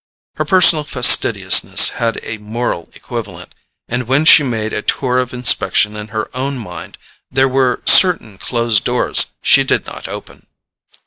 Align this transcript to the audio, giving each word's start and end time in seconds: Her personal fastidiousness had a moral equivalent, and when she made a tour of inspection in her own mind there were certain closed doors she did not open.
Her 0.37 0.45
personal 0.45 0.83
fastidiousness 0.83 1.89
had 1.89 2.19
a 2.23 2.39
moral 2.39 2.89
equivalent, 2.95 3.53
and 3.87 4.07
when 4.07 4.25
she 4.25 4.41
made 4.41 4.73
a 4.73 4.81
tour 4.81 5.19
of 5.19 5.31
inspection 5.31 5.95
in 5.95 6.07
her 6.07 6.27
own 6.35 6.57
mind 6.57 6.97
there 7.29 7.47
were 7.47 7.83
certain 7.85 8.39
closed 8.39 8.83
doors 8.83 9.27
she 9.43 9.63
did 9.63 9.85
not 9.85 10.07
open. 10.07 10.47